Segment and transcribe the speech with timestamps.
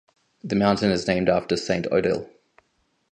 [0.43, 2.27] The mountain is named after Saint Odile.